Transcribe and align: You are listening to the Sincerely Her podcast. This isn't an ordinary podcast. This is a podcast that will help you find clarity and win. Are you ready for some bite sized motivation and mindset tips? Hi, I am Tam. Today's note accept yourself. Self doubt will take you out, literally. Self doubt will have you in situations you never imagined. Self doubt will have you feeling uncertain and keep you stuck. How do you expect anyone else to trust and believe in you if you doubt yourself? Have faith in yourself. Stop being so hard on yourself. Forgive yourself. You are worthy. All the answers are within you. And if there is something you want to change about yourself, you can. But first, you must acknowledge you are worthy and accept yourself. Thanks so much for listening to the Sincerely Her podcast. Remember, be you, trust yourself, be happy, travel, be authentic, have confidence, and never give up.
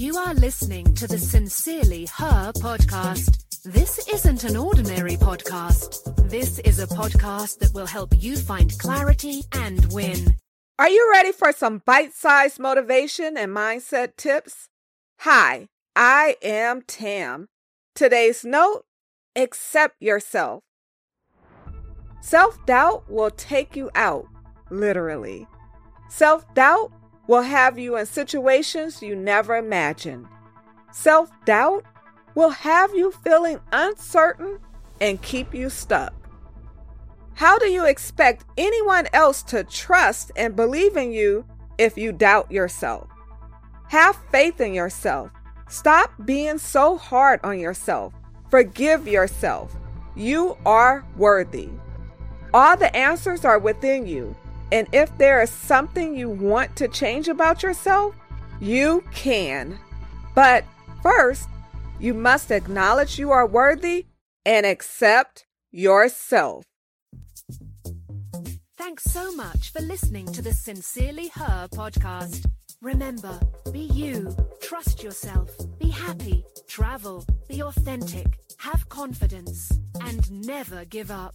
You 0.00 0.16
are 0.16 0.32
listening 0.32 0.94
to 0.94 1.06
the 1.06 1.18
Sincerely 1.18 2.06
Her 2.06 2.52
podcast. 2.54 3.62
This 3.64 4.08
isn't 4.08 4.44
an 4.44 4.56
ordinary 4.56 5.16
podcast. 5.16 6.30
This 6.30 6.58
is 6.60 6.78
a 6.78 6.86
podcast 6.86 7.58
that 7.58 7.74
will 7.74 7.84
help 7.84 8.14
you 8.16 8.36
find 8.36 8.72
clarity 8.78 9.42
and 9.52 9.92
win. 9.92 10.36
Are 10.78 10.88
you 10.88 11.10
ready 11.12 11.32
for 11.32 11.52
some 11.52 11.82
bite 11.84 12.14
sized 12.14 12.58
motivation 12.58 13.36
and 13.36 13.54
mindset 13.54 14.16
tips? 14.16 14.70
Hi, 15.18 15.68
I 15.94 16.36
am 16.42 16.80
Tam. 16.80 17.48
Today's 17.94 18.42
note 18.42 18.86
accept 19.36 20.00
yourself. 20.00 20.62
Self 22.22 22.56
doubt 22.64 23.10
will 23.10 23.30
take 23.30 23.76
you 23.76 23.90
out, 23.94 24.24
literally. 24.70 25.46
Self 26.08 26.46
doubt 26.54 26.90
will 27.30 27.42
have 27.42 27.78
you 27.78 27.96
in 27.96 28.04
situations 28.04 29.00
you 29.00 29.14
never 29.14 29.54
imagined. 29.54 30.26
Self 30.90 31.30
doubt 31.44 31.84
will 32.34 32.50
have 32.50 32.92
you 32.92 33.12
feeling 33.22 33.60
uncertain 33.70 34.58
and 35.00 35.22
keep 35.22 35.54
you 35.54 35.70
stuck. 35.70 36.12
How 37.34 37.56
do 37.56 37.66
you 37.66 37.86
expect 37.86 38.46
anyone 38.58 39.06
else 39.12 39.44
to 39.44 39.62
trust 39.62 40.32
and 40.34 40.56
believe 40.56 40.96
in 40.96 41.12
you 41.12 41.44
if 41.78 41.96
you 41.96 42.10
doubt 42.10 42.50
yourself? 42.50 43.06
Have 43.90 44.18
faith 44.32 44.60
in 44.60 44.74
yourself. 44.74 45.30
Stop 45.68 46.10
being 46.24 46.58
so 46.58 46.96
hard 46.96 47.38
on 47.44 47.60
yourself. 47.60 48.12
Forgive 48.48 49.06
yourself. 49.06 49.76
You 50.16 50.58
are 50.66 51.06
worthy. 51.16 51.68
All 52.52 52.76
the 52.76 52.94
answers 52.96 53.44
are 53.44 53.60
within 53.60 54.08
you. 54.08 54.34
And 54.72 54.86
if 54.92 55.16
there 55.18 55.42
is 55.42 55.50
something 55.50 56.16
you 56.16 56.28
want 56.28 56.76
to 56.76 56.88
change 56.88 57.28
about 57.28 57.62
yourself, 57.62 58.14
you 58.60 59.04
can. 59.12 59.78
But 60.34 60.64
first, 61.02 61.48
you 61.98 62.14
must 62.14 62.50
acknowledge 62.50 63.18
you 63.18 63.30
are 63.30 63.46
worthy 63.46 64.06
and 64.44 64.64
accept 64.64 65.46
yourself. 65.70 66.64
Thanks 68.76 69.04
so 69.04 69.32
much 69.32 69.72
for 69.72 69.82
listening 69.82 70.26
to 70.32 70.42
the 70.42 70.52
Sincerely 70.52 71.28
Her 71.28 71.68
podcast. 71.72 72.46
Remember, 72.80 73.38
be 73.72 73.80
you, 73.80 74.34
trust 74.62 75.02
yourself, 75.02 75.50
be 75.78 75.90
happy, 75.90 76.44
travel, 76.66 77.24
be 77.46 77.62
authentic, 77.62 78.26
have 78.56 78.88
confidence, 78.88 79.70
and 80.00 80.30
never 80.46 80.86
give 80.86 81.10
up. 81.10 81.34